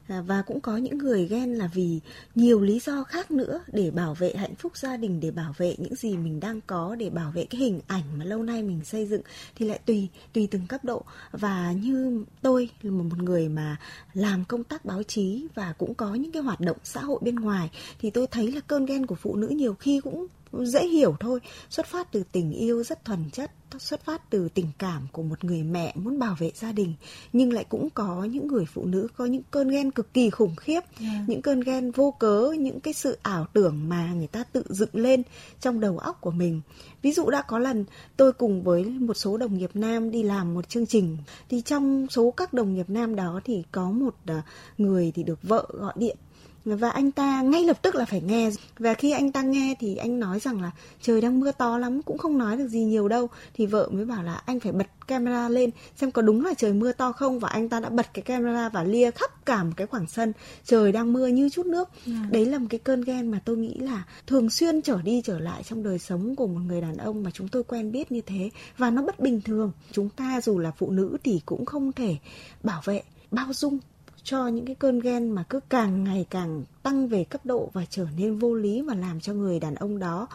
À, 0.08 0.22
và 0.22 0.42
cũng 0.42 0.62
có 0.62 0.78
những 0.78 0.98
người 0.98 1.28
ghen 1.28 1.54
là 1.54 1.70
vì 1.74 2.00
nhiều 2.36 2.62
lý 2.62 2.80
do 2.80 3.04
khác 3.04 3.32
nữa 3.32 3.64
để 3.68 3.92
bảo 3.92 4.14
vệ 4.14 4.34
hạnh 4.34 4.56
phúc 4.56 4.78
gia 4.78 4.98
đình, 4.98 5.20
để 5.20 5.32
bảo 5.32 5.54
vệ 5.58 5.76
những 5.78 5.96
gì 5.96 6.18
mình 6.18 6.40
đang 6.40 6.62
có, 6.68 6.96
để 7.00 7.10
bảo 7.10 7.32
vệ 7.32 7.46
cái 7.46 7.62
hình 7.62 7.82
ảnh 7.88 8.04
mà 8.18 8.26
lâu 8.26 8.44
nay 8.44 8.64
mình 8.64 8.82
xây 8.86 9.06
dựng 9.06 9.22
thì 9.56 9.68
lại 9.68 9.80
tùy 9.86 10.08
tùy 10.34 10.48
từng 10.52 10.68
cấp 10.68 10.86
độ. 10.86 11.04
Và 11.32 11.72
như 11.72 12.26
tôi 12.42 12.70
là 12.82 12.92
một 12.92 13.18
người 13.18 13.50
mà 13.50 13.78
làm 14.14 14.46
công 14.46 14.64
tác 14.64 14.86
báo 14.86 15.04
chí 15.04 15.48
và 15.56 15.74
cũng 15.78 15.94
có 15.94 16.16
những 16.16 16.32
cái 16.32 16.44
hoạt 16.44 16.60
động 16.60 16.78
xã 16.84 17.02
hội 17.02 17.20
bên 17.24 17.36
ngoài 17.36 17.70
thì 18.00 18.10
tôi 18.10 18.28
thấy 18.28 18.52
là 18.52 18.62
cơn 18.68 18.86
ghen 18.86 19.06
của 19.06 19.16
phụ 19.16 19.36
nữ 19.36 19.48
nhiều 19.48 19.74
khi 19.74 20.00
cũng 20.04 20.28
dễ 20.54 20.88
hiểu 20.88 21.16
thôi 21.20 21.40
xuất 21.70 21.86
phát 21.86 22.12
từ 22.12 22.24
tình 22.32 22.52
yêu 22.52 22.84
rất 22.84 23.06
thuần 23.06 23.30
chất 23.32 23.52
xuất 23.80 24.06
phát 24.06 24.30
từ 24.30 24.50
tình 24.54 24.68
cảm 24.78 25.08
của 25.12 25.24
một 25.24 25.44
người 25.44 25.64
mẹ 25.64 25.94
muốn 25.96 26.20
bảo 26.20 26.36
vệ 26.40 26.52
gia 26.56 26.72
đình 26.72 26.94
nhưng 27.34 27.54
lại 27.54 27.64
cũng 27.70 27.90
có 27.90 28.24
những 28.24 28.48
người 28.48 28.66
phụ 28.66 28.86
nữ 28.86 29.08
có 29.16 29.26
những 29.26 29.42
cơn 29.52 29.70
ghen 29.70 29.92
cực 29.92 30.14
kỳ 30.14 30.30
khủng 30.30 30.56
khiếp 30.56 30.74
yeah. 30.74 30.86
Dạ. 31.00 31.26
những 31.28 31.42
cơn 31.42 31.62
ghen 31.62 31.92
vô 31.92 32.12
cớ 32.20 32.54
những 32.60 32.80
cái 32.80 32.94
sự 32.94 33.18
ảo 33.22 33.48
tưởng 33.54 33.90
mà 33.90 34.14
người 34.14 34.28
ta 34.28 34.44
tự 34.44 34.64
dựng 34.70 34.90
lên 34.94 35.24
trong 35.60 35.80
đầu 35.80 35.98
óc 35.98 36.22
của 36.22 36.32
mình 36.32 36.62
ví 37.02 37.12
dụ 37.12 37.30
đã 37.30 37.42
có 37.42 37.60
lần 37.60 37.86
tôi 38.18 38.34
cùng 38.34 38.64
với 38.64 38.86
một 38.86 39.14
số 39.14 39.38
đồng 39.38 39.58
nghiệp 39.58 39.72
nam 39.74 40.12
đi 40.12 40.24
làm 40.24 40.54
một 40.54 40.70
chương 40.70 40.86
trình 40.86 41.18
thì 41.50 41.62
trong 41.62 42.08
số 42.10 42.32
các 42.32 42.54
đồng 42.54 42.74
nghiệp 42.74 42.90
nam 42.90 43.16
đó 43.16 43.42
thì 43.46 43.64
có 43.72 43.92
một 43.92 44.16
à, 44.26 44.44
người 44.78 45.12
thì 45.16 45.24
được 45.24 45.40
vợ 45.44 45.68
gọi 45.70 45.94
điện 45.96 46.18
và 46.66 46.90
anh 46.90 47.12
ta 47.12 47.42
ngay 47.42 47.64
lập 47.64 47.82
tức 47.82 47.96
là 47.96 48.06
phải 48.06 48.22
nghe. 48.22 48.50
Và 48.80 48.94
khi 48.94 49.12
anh 49.12 49.32
ta 49.32 49.42
nghe 49.42 49.76
thì 49.80 49.96
anh 49.96 50.20
nói 50.20 50.40
rằng 50.40 50.62
là 50.62 50.72
trời 51.02 51.22
đang 51.22 51.40
mưa 51.40 51.52
to 51.52 51.78
lắm 51.78 52.02
cũng 52.02 52.18
không 52.18 52.38
nói 52.38 52.58
được 52.58 52.68
gì 52.68 52.84
nhiều 52.84 53.08
đâu. 53.08 53.28
Thì 53.54 53.66
vợ 53.66 53.90
mới 53.92 54.06
bảo 54.06 54.24
là 54.24 54.34
anh 54.46 54.60
phải 54.60 54.72
bật 54.72 54.88
camera 55.08 55.50
lên 55.50 55.70
xem 55.96 56.12
có 56.12 56.22
đúng 56.22 56.46
là 56.46 56.54
trời 56.58 56.74
mưa 56.74 56.92
to 56.92 57.12
không. 57.12 57.40
Và 57.40 57.50
anh 57.50 57.70
ta 57.70 57.80
đã 57.80 57.90
bật 57.90 58.14
cái 58.14 58.22
camera 58.22 58.70
và 58.70 58.84
lia 58.84 59.12
khắp 59.12 59.46
cả 59.46 59.64
một 59.64 59.74
cái 59.78 59.88
khoảng 59.88 60.08
sân. 60.08 60.34
Trời 60.66 60.92
đang 60.92 61.14
mưa 61.14 61.28
như 61.28 61.50
chút 61.50 61.66
nước. 61.66 61.90
Yeah. 62.06 62.20
Dạ. 62.24 62.30
đấy 62.32 62.46
là 62.46 62.58
một 62.58 62.68
cái 62.70 62.80
cơn 62.80 63.02
ghen 63.02 63.32
mà 63.32 63.40
tôi 63.46 63.58
nghĩ 63.58 63.74
là 63.80 64.04
thường 64.28 64.50
xuyên 64.50 64.82
trở 64.82 65.02
đi 65.02 65.22
trở 65.26 65.40
lại 65.40 65.64
trong 65.64 65.84
đời 65.84 66.00
sống 66.00 66.36
của 66.36 66.48
một 66.48 66.60
người 66.68 66.82
đàn 66.82 66.98
ông 66.98 67.24
mà 67.24 67.32
chúng 67.32 67.48
tôi 67.48 67.64
quen 67.64 67.92
biết 67.92 68.12
như 68.12 68.22
thế. 68.22 68.50
Và 68.78 68.90
nó 68.90 69.02
bất 69.02 69.20
bình 69.20 69.42
thường. 69.42 69.72
Chúng 69.92 70.10
ta 70.10 70.42
dù 70.44 70.60
là 70.60 70.72
phụ 70.72 70.92
nữ 70.92 71.18
thì 71.24 71.42
cũng 71.46 71.66
không 71.66 71.92
thể 71.92 72.18
bảo 72.64 72.82
vệ 72.86 73.02
bao 73.32 73.54
dung 73.54 73.80
cho 74.24 74.48
những 74.48 74.66
cái 74.66 74.76
cơn 74.76 75.00
ghen 75.00 75.30
mà 75.30 75.44
cứ 75.50 75.60
càng 75.70 76.04
ngày 76.04 76.26
càng 76.30 76.64
tăng 76.84 77.08
về 77.08 77.24
cấp 77.24 77.46
độ 77.46 77.70
và 77.74 77.86
trở 77.90 78.08
nên 78.18 78.38
vô 78.38 78.54
lý 78.54 78.82
và 78.82 78.96
làm 78.96 79.20
cho 79.20 79.34
người 79.34 79.60
đàn 79.60 79.76
ông 79.76 80.00
đó 80.00 80.28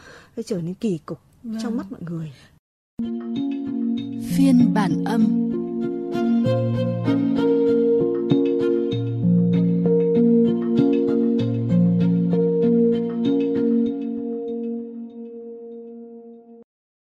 trở 0.47 0.61
nên 0.61 0.75
kỳ 0.75 0.99
cục 1.07 1.18
vâng. 1.42 1.59
trong 1.62 1.76
mắt 1.76 1.87
mọi 1.90 2.00
người. 2.00 2.33
Phiên 4.37 4.75
bản 4.75 5.04
âm 5.04 5.49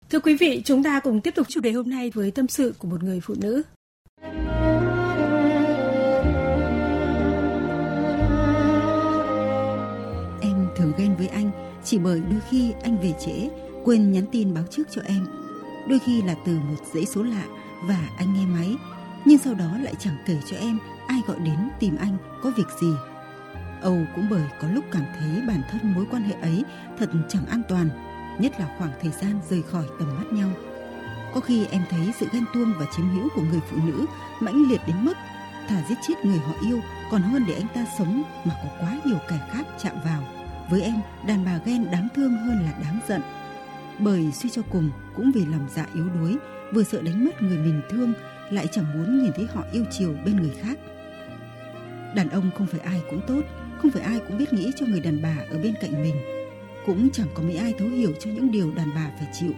Thưa 0.09 0.19
quý 0.19 0.35
vị, 0.35 0.61
chúng 0.65 0.83
ta 0.83 0.99
cùng 0.99 1.21
tiếp 1.21 1.35
tục 1.35 1.47
chủ 1.49 1.61
đề 1.61 1.71
hôm 1.71 1.89
nay 1.89 2.11
với 2.13 2.31
tâm 2.31 2.47
sự 2.47 2.73
của 2.77 2.87
một 2.87 3.03
người 3.03 3.19
phụ 3.23 3.33
nữ. 3.37 3.63
Chỉ 11.89 11.97
bởi 11.97 12.21
đôi 12.31 12.39
khi 12.49 12.73
anh 12.83 12.97
về 13.01 13.13
trễ, 13.19 13.49
quên 13.83 14.11
nhắn 14.11 14.25
tin 14.31 14.53
báo 14.53 14.63
trước 14.71 14.83
cho 14.91 15.01
em. 15.05 15.27
Đôi 15.87 15.99
khi 15.99 16.21
là 16.21 16.35
từ 16.45 16.59
một 16.59 16.75
dãy 16.93 17.05
số 17.05 17.23
lạ 17.23 17.43
và 17.83 18.09
anh 18.17 18.33
nghe 18.33 18.45
máy, 18.45 18.75
nhưng 19.25 19.37
sau 19.37 19.53
đó 19.53 19.77
lại 19.81 19.93
chẳng 19.99 20.17
kể 20.25 20.37
cho 20.45 20.57
em 20.57 20.79
ai 21.07 21.21
gọi 21.27 21.39
đến 21.39 21.69
tìm 21.79 21.95
anh 21.99 22.17
có 22.43 22.51
việc 22.57 22.67
gì. 22.81 22.93
Âu 23.81 23.97
cũng 24.15 24.27
bởi 24.29 24.43
có 24.61 24.67
lúc 24.67 24.85
cảm 24.91 25.03
thấy 25.19 25.41
bản 25.47 25.61
thân 25.71 25.93
mối 25.93 26.05
quan 26.11 26.23
hệ 26.23 26.35
ấy 26.41 26.63
thật 26.99 27.09
chẳng 27.29 27.45
an 27.45 27.61
toàn, 27.69 27.89
nhất 28.39 28.59
là 28.59 28.75
khoảng 28.77 28.91
thời 29.01 29.11
gian 29.11 29.39
rời 29.49 29.61
khỏi 29.61 29.85
tầm 29.99 30.15
mắt 30.15 30.33
nhau. 30.33 30.49
Có 31.33 31.41
khi 31.41 31.65
em 31.65 31.81
thấy 31.89 32.13
sự 32.19 32.27
ghen 32.31 32.45
tuông 32.53 32.73
và 32.79 32.85
chiếm 32.95 33.09
hữu 33.09 33.29
của 33.35 33.41
người 33.51 33.61
phụ 33.69 33.77
nữ 33.85 34.05
mãnh 34.39 34.69
liệt 34.69 34.81
đến 34.87 34.95
mức 35.05 35.17
thà 35.67 35.83
giết 35.89 35.97
chết 36.07 36.25
người 36.25 36.39
họ 36.39 36.53
yêu 36.61 36.79
còn 37.11 37.21
hơn 37.21 37.43
để 37.47 37.53
anh 37.53 37.67
ta 37.73 37.85
sống 37.97 38.23
mà 38.45 38.53
có 38.63 38.69
quá 38.79 38.97
nhiều 39.05 39.17
kẻ 39.29 39.39
khác 39.51 39.67
chạm 39.83 39.95
vào 40.05 40.38
với 40.69 40.81
em, 40.81 40.95
đàn 41.27 41.45
bà 41.45 41.59
ghen 41.65 41.91
đáng 41.91 42.07
thương 42.15 42.31
hơn 42.31 42.63
là 42.63 42.73
đáng 42.81 42.99
giận. 43.07 43.21
Bởi 43.99 44.31
suy 44.31 44.49
cho 44.49 44.61
cùng 44.71 44.89
cũng 45.15 45.31
vì 45.31 45.45
lòng 45.45 45.67
dạ 45.75 45.85
yếu 45.93 46.09
đuối, 46.09 46.37
vừa 46.73 46.83
sợ 46.83 47.01
đánh 47.01 47.25
mất 47.25 47.41
người 47.41 47.57
mình 47.57 47.81
thương, 47.89 48.13
lại 48.49 48.67
chẳng 48.71 48.85
muốn 48.93 49.23
nhìn 49.23 49.31
thấy 49.35 49.45
họ 49.53 49.63
yêu 49.71 49.85
chiều 49.91 50.15
bên 50.25 50.35
người 50.35 50.55
khác. 50.61 50.79
Đàn 52.15 52.29
ông 52.29 52.49
không 52.57 52.67
phải 52.67 52.79
ai 52.79 53.01
cũng 53.09 53.21
tốt, 53.27 53.41
không 53.81 53.91
phải 53.91 54.01
ai 54.01 54.19
cũng 54.27 54.37
biết 54.37 54.53
nghĩ 54.53 54.71
cho 54.75 54.85
người 54.85 54.99
đàn 54.99 55.21
bà 55.21 55.35
ở 55.51 55.59
bên 55.63 55.73
cạnh 55.81 56.01
mình. 56.01 56.15
Cũng 56.85 57.09
chẳng 57.13 57.27
có 57.33 57.43
mấy 57.43 57.55
ai 57.55 57.73
thấu 57.79 57.87
hiểu 57.87 58.11
cho 58.19 58.31
những 58.31 58.51
điều 58.51 58.71
đàn 58.75 58.89
bà 58.95 59.11
phải 59.19 59.27
chịu. 59.33 59.51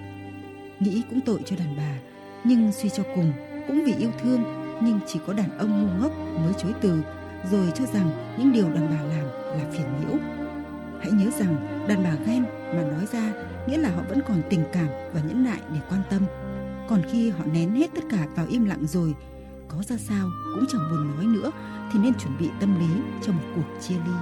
Nghĩ 0.80 1.02
cũng 1.10 1.22
tội 1.22 1.40
cho 1.46 1.56
đàn 1.56 1.78
bà, 1.78 1.96
nhưng 2.44 2.72
suy 2.72 2.90
cho 2.90 3.04
cùng 3.16 3.34
cũng 3.68 3.84
vì 3.86 3.94
yêu 3.94 4.12
thương 4.24 4.44
nhưng 4.84 5.00
chỉ 5.08 5.20
có 5.28 5.34
đàn 5.34 5.58
ông 5.58 5.82
ngu 5.82 6.02
ngốc 6.02 6.12
mới 6.18 6.54
chối 6.58 6.74
từ 6.82 7.04
rồi 7.52 7.72
cho 7.76 7.86
rằng 7.86 8.36
những 8.38 8.52
điều 8.52 8.70
đàn 8.70 8.90
bà 8.90 9.02
làm 9.02 9.26
là 9.58 9.72
phiền 9.72 9.86
nhiễu. 10.00 10.18
Hãy 11.02 11.12
nhớ 11.12 11.30
rằng 11.40 11.86
đàn 11.88 12.04
bà 12.04 12.16
ghen 12.26 12.44
mà 12.44 12.84
nói 12.84 13.06
ra 13.12 13.34
nghĩa 13.68 13.78
là 13.78 13.90
họ 13.90 14.04
vẫn 14.10 14.22
còn 14.28 14.42
tình 14.50 14.64
cảm 14.74 14.88
và 15.14 15.22
nhẫn 15.28 15.44
nại 15.44 15.60
để 15.74 15.80
quan 15.90 16.02
tâm. 16.10 16.22
Còn 16.90 17.02
khi 17.12 17.30
họ 17.30 17.46
nén 17.54 17.76
hết 17.76 17.88
tất 17.96 18.02
cả 18.10 18.28
vào 18.36 18.48
im 18.50 18.66
lặng 18.66 18.88
rồi, 18.88 19.16
có 19.68 19.84
ra 19.84 19.98
sao 19.98 20.30
cũng 20.56 20.66
chẳng 20.72 20.82
buồn 20.92 21.16
nói 21.16 21.26
nữa 21.26 21.52
thì 21.94 22.00
nên 22.00 22.14
chuẩn 22.14 22.38
bị 22.40 22.50
tâm 22.60 22.80
lý 22.80 23.02
cho 23.26 23.32
một 23.32 23.44
cuộc 23.56 23.82
chia 23.82 23.96
ly. 23.96 24.14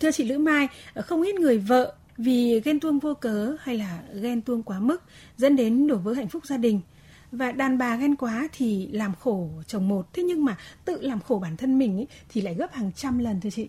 Thưa 0.00 0.10
chị 0.10 0.24
Lữ 0.24 0.38
Mai, 0.38 0.68
không 0.94 1.22
ít 1.22 1.34
người 1.34 1.58
vợ 1.58 1.94
vì 2.16 2.60
ghen 2.64 2.80
tuông 2.80 2.98
vô 2.98 3.14
cớ 3.14 3.56
hay 3.60 3.76
là 3.76 4.02
ghen 4.14 4.40
tuông 4.40 4.62
quá 4.62 4.80
mức 4.80 5.02
dẫn 5.36 5.56
đến 5.56 5.86
đổ 5.86 5.96
vỡ 5.96 6.12
hạnh 6.12 6.28
phúc 6.28 6.46
gia 6.46 6.56
đình 6.56 6.80
và 7.32 7.52
đàn 7.52 7.78
bà 7.78 7.96
ghen 7.96 8.16
quá 8.16 8.48
thì 8.52 8.88
làm 8.92 9.12
khổ 9.20 9.50
chồng 9.66 9.88
một 9.88 10.06
thế 10.12 10.22
nhưng 10.22 10.44
mà 10.44 10.56
tự 10.84 11.00
làm 11.00 11.20
khổ 11.20 11.38
bản 11.38 11.56
thân 11.56 11.78
mình 11.78 11.96
ấy, 11.96 12.06
thì 12.28 12.40
lại 12.40 12.54
gấp 12.54 12.72
hàng 12.72 12.92
trăm 12.92 13.18
lần 13.18 13.40
thưa 13.40 13.50
chị 13.50 13.68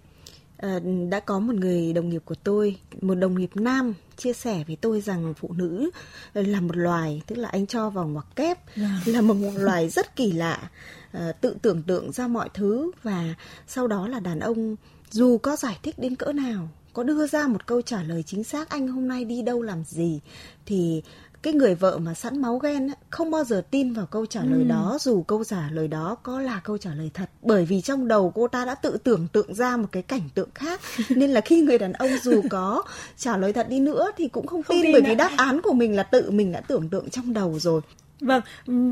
à, 0.58 0.80
đã 1.10 1.20
có 1.20 1.39
một 1.39 1.56
người 1.56 1.94
đồng 1.94 2.10
nghiệp 2.10 2.22
của 2.25 2.36
tôi 2.36 2.77
một 3.01 3.15
đồng 3.15 3.39
nghiệp 3.39 3.50
nam 3.56 3.94
chia 4.18 4.34
sẻ 4.34 4.63
với 4.68 4.75
tôi 4.75 5.01
rằng 5.01 5.34
phụ 5.38 5.53
nữ 5.53 5.89
là 6.34 6.62
một 6.62 6.77
loài 6.77 7.22
tức 7.27 7.36
là 7.36 7.50
anh 7.50 7.68
cho 7.68 7.89
vào 7.89 8.08
ngoặc 8.08 8.36
kép 8.36 8.75
yeah. 8.75 8.89
Dạ. 9.06 9.13
là 9.13 9.22
một 9.22 9.36
loài 9.56 9.89
rất 9.89 10.15
kỳ 10.15 10.32
lạ 10.32 10.70
à, 11.12 11.32
tự 11.41 11.56
tưởng 11.62 11.84
tượng 11.84 12.12
ra 12.12 12.27
mọi 12.27 12.50
thứ 12.53 12.91
và 13.03 13.36
sau 13.68 13.88
đó 13.88 14.08
là 14.08 14.20
đàn 14.20 14.39
ông 14.39 14.75
dù 15.12 15.38
có 15.38 15.56
giải 15.56 15.80
thích 15.84 16.00
đến 16.00 16.15
cỡ 16.15 16.34
nào 16.34 16.70
có 16.94 17.03
đưa 17.03 17.27
ra 17.27 17.48
một 17.48 17.68
câu 17.68 17.82
trả 17.82 18.03
lời 18.03 18.24
chính 18.24 18.44
xác 18.44 18.70
anh 18.70 18.88
hôm 18.88 19.08
nay 19.08 19.25
đi 19.25 19.41
đâu 19.41 19.62
làm 19.62 19.84
gì 19.84 20.20
thì 20.65 21.01
cái 21.41 21.53
người 21.53 21.75
vợ 21.75 21.98
mà 21.98 22.13
sẵn 22.13 22.41
máu 22.41 22.57
ghen 22.57 22.89
không 23.10 23.31
bao 23.31 23.43
giờ 23.43 23.63
tin 23.71 23.93
vào 23.93 24.05
câu 24.05 24.25
trả 24.25 24.43
lời 24.43 24.60
ừ. 24.60 24.67
đó 24.69 24.98
dù 25.01 25.24
câu 25.24 25.43
trả 25.43 25.69
lời 25.71 25.88
đó 25.88 26.17
có 26.24 26.41
là 26.41 26.62
câu 26.63 26.77
trả 26.77 26.93
lời 26.93 27.12
thật 27.13 27.29
bởi 27.41 27.65
vì 27.65 27.81
trong 27.81 28.07
đầu 28.07 28.31
cô 28.36 28.48
ta 28.48 28.65
đã 28.65 28.75
tự 28.75 28.98
tưởng 28.98 29.27
tượng 29.27 29.53
ra 29.53 29.77
một 29.77 29.88
cái 29.91 30.03
cảnh 30.03 30.29
tượng 30.33 30.50
khác 30.55 30.81
nên 31.10 31.29
là 31.31 31.41
khi 31.41 31.62
người 31.62 31.77
đàn 31.77 31.93
ông 31.93 32.10
dù 32.24 32.41
có 32.50 32.83
trả 33.17 33.38
lời 33.38 33.53
thật 33.53 33.69
đi 33.69 33.79
nữa 33.79 34.12
thì 34.17 34.27
cũng 34.27 34.48
không, 34.48 34.63
không 34.63 34.77
tin, 34.77 34.83
tin 34.83 34.93
bởi 34.93 35.01
vì 35.01 35.15
đáp 35.15 35.31
án 35.38 35.62
của 35.62 35.74
mình 35.74 35.95
là 35.95 36.03
tự 36.03 36.31
mình 36.31 36.51
đã 36.51 36.62
tưởng 36.62 36.89
tượng 36.89 37.10
trong 37.10 37.33
đầu 37.33 37.60
rồi 37.60 37.81
Vâng, 38.21 38.41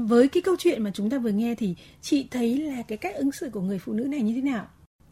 với 0.08 0.28
cái 0.28 0.42
câu 0.42 0.56
chuyện 0.60 0.84
mà 0.84 0.92
chúng 0.94 1.10
ta 1.10 1.18
vừa 1.18 1.30
nghe 1.30 1.56
thì 1.56 1.76
chị 2.02 2.28
thấy 2.32 2.58
là 2.58 2.82
cái 2.88 2.98
cách 2.98 3.16
ứng 3.16 3.32
xử 3.32 3.50
của 3.50 3.62
người 3.62 3.80
phụ 3.80 3.94
nữ 3.94 4.04
này 4.04 4.22
như 4.22 4.34
thế 4.36 4.42
nào? 4.42 4.68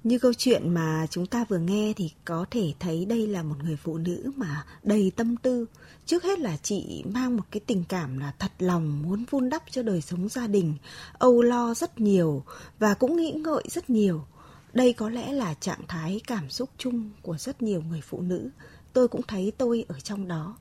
Như 0.07 0.19
câu 0.19 0.33
chuyện 0.33 0.73
mà 0.73 1.07
chúng 1.09 1.25
ta 1.25 1.45
vừa 1.49 1.57
nghe 1.57 1.93
thì 1.95 2.11
có 2.25 2.45
thể 2.51 2.73
thấy 2.79 3.05
đây 3.05 3.27
là 3.27 3.43
một 3.43 3.55
người 3.63 3.75
phụ 3.75 3.97
nữ 3.97 4.31
mà 4.35 4.65
đầy 4.83 5.11
tâm 5.15 5.37
tư. 5.37 5.65
Trước 6.05 6.23
hết 6.23 6.39
là 6.39 6.57
chị 6.63 7.03
mang 7.13 7.37
một 7.37 7.43
cái 7.51 7.59
tình 7.65 7.83
cảm 7.89 8.17
là 8.17 8.33
thật 8.39 8.51
lòng 8.59 9.01
muốn 9.01 9.25
vun 9.29 9.49
đắp 9.49 9.63
cho 9.71 9.83
đời 9.83 10.01
sống 10.01 10.29
gia 10.29 10.47
đình, 10.47 10.73
âu 11.13 11.41
lo 11.41 11.73
rất 11.73 11.99
nhiều 11.99 12.43
và 12.79 12.93
cũng 12.93 13.15
nghĩ 13.15 13.31
ngợi 13.31 13.63
rất 13.69 13.89
nhiều. 13.89 14.25
Đây 14.73 14.93
có 14.93 15.09
lẽ 15.09 15.33
là 15.33 15.53
trạng 15.53 15.87
thái 15.87 16.21
cảm 16.27 16.49
xúc 16.49 16.69
chung 16.77 17.11
của 17.21 17.37
rất 17.37 17.61
nhiều 17.61 17.81
người 17.89 18.01
phụ 18.01 18.21
nữ. 18.21 18.49
Tôi 18.93 19.07
cũng 19.07 19.21
thấy 19.27 19.51
tôi 19.57 19.85
ở 19.87 19.99
trong 19.99 20.27
đó. 20.27 20.57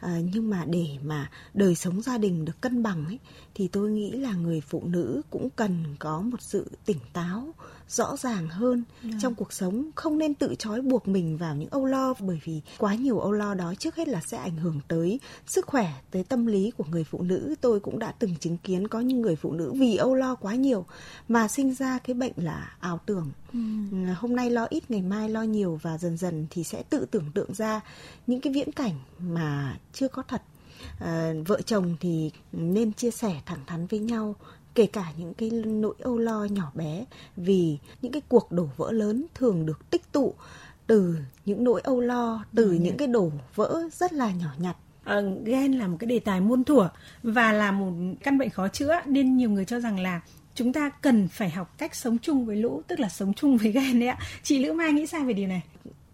À, 0.00 0.20
nhưng 0.32 0.50
mà 0.50 0.64
để 0.64 0.86
mà 1.02 1.30
đời 1.54 1.74
sống 1.74 2.02
gia 2.02 2.18
đình 2.18 2.44
được 2.44 2.60
cân 2.60 2.82
bằng 2.82 3.04
ấy 3.04 3.18
thì 3.54 3.68
tôi 3.68 3.90
nghĩ 3.90 4.10
là 4.10 4.32
người 4.32 4.60
phụ 4.60 4.82
nữ 4.86 5.22
cũng 5.30 5.50
cần 5.56 5.84
có 5.98 6.20
một 6.20 6.42
sự 6.42 6.70
tỉnh 6.84 7.00
táo 7.12 7.54
rõ 7.88 8.16
ràng 8.16 8.48
hơn 8.48 8.82
yeah. 9.02 9.12
Dạ. 9.12 9.18
trong 9.22 9.34
cuộc 9.34 9.52
sống 9.52 9.90
không 9.94 10.18
nên 10.18 10.34
tự 10.34 10.54
trói 10.58 10.80
buộc 10.80 11.08
mình 11.08 11.36
vào 11.36 11.56
những 11.56 11.70
âu 11.70 11.84
lo 11.84 12.14
bởi 12.20 12.40
vì 12.44 12.60
quá 12.78 12.94
nhiều 12.94 13.18
âu 13.18 13.32
lo 13.32 13.54
đó 13.54 13.74
trước 13.78 13.96
hết 13.96 14.08
là 14.08 14.20
sẽ 14.20 14.36
ảnh 14.36 14.56
hưởng 14.56 14.80
tới 14.88 15.20
sức 15.46 15.66
khỏe 15.66 15.92
tới 16.10 16.24
tâm 16.24 16.46
lý 16.46 16.70
của 16.76 16.84
người 16.90 17.04
phụ 17.04 17.22
nữ 17.22 17.54
tôi 17.60 17.80
cũng 17.80 17.98
đã 17.98 18.12
từng 18.18 18.36
chứng 18.36 18.56
kiến 18.58 18.88
có 18.88 19.00
những 19.00 19.20
người 19.20 19.36
phụ 19.36 19.52
nữ 19.52 19.72
vì 19.72 19.96
âu 19.96 20.14
lo 20.14 20.34
quá 20.34 20.54
nhiều 20.54 20.84
mà 21.28 21.48
sinh 21.48 21.74
ra 21.74 21.98
cái 21.98 22.14
bệnh 22.14 22.32
là 22.36 22.76
ảo 22.80 23.00
tưởng 23.06 23.30
ừ. 23.52 23.58
hôm 24.16 24.36
nay 24.36 24.50
lo 24.50 24.66
ít 24.70 24.90
ngày 24.90 25.02
mai 25.02 25.28
lo 25.28 25.42
nhiều 25.42 25.78
và 25.82 25.98
dần 25.98 26.16
dần 26.16 26.46
thì 26.50 26.64
sẽ 26.64 26.82
tự 26.82 27.06
tưởng 27.10 27.30
tượng 27.34 27.54
ra 27.54 27.80
những 28.26 28.40
cái 28.40 28.52
viễn 28.52 28.72
cảnh 28.72 28.94
mà 29.18 29.78
chưa 29.92 30.08
có 30.08 30.22
thật 30.22 30.42
à, 30.98 31.32
vợ 31.46 31.60
chồng 31.62 31.96
thì 32.00 32.30
nên 32.52 32.92
chia 32.92 33.10
sẻ 33.10 33.40
thẳng 33.46 33.60
thắn 33.66 33.86
với 33.86 33.98
nhau 33.98 34.34
kể 34.76 34.86
cả 34.86 35.12
những 35.18 35.34
cái 35.34 35.50
nỗi 35.50 35.94
âu 36.00 36.18
lo 36.18 36.44
nhỏ 36.44 36.72
bé 36.74 37.04
vì 37.36 37.78
những 38.02 38.12
cái 38.12 38.22
cuộc 38.28 38.52
đổ 38.52 38.68
vỡ 38.76 38.92
lớn 38.92 39.26
thường 39.34 39.66
được 39.66 39.90
tích 39.90 40.12
tụ 40.12 40.34
từ 40.86 41.16
những 41.44 41.64
nỗi 41.64 41.80
âu 41.80 42.00
lo 42.00 42.44
từ 42.54 42.64
ừ, 42.64 42.72
những 42.72 42.96
cái 42.96 43.08
đổ 43.08 43.32
vỡ 43.54 43.82
rất 43.92 44.12
là 44.12 44.30
nhỏ 44.30 44.48
nhặt 44.58 44.76
à, 45.04 45.20
ghen 45.44 45.72
là 45.72 45.86
một 45.86 45.96
cái 46.00 46.06
đề 46.06 46.18
tài 46.18 46.40
muôn 46.40 46.64
thuở 46.64 46.88
và 47.22 47.52
là 47.52 47.72
một 47.72 47.92
căn 48.22 48.38
bệnh 48.38 48.50
khó 48.50 48.68
chữa 48.68 49.00
nên 49.06 49.36
nhiều 49.36 49.50
người 49.50 49.64
cho 49.64 49.80
rằng 49.80 50.00
là 50.00 50.20
chúng 50.54 50.72
ta 50.72 50.90
cần 50.90 51.28
phải 51.28 51.50
học 51.50 51.74
cách 51.78 51.94
sống 51.94 52.18
chung 52.18 52.46
với 52.46 52.56
lũ 52.56 52.82
tức 52.88 53.00
là 53.00 53.08
sống 53.08 53.34
chung 53.34 53.56
với 53.56 53.72
ghen 53.72 54.00
đấy 54.00 54.08
ạ 54.08 54.18
chị 54.42 54.58
lữ 54.58 54.72
mai 54.72 54.92
nghĩ 54.92 55.06
sao 55.06 55.24
về 55.24 55.32
điều 55.32 55.48
này 55.48 55.62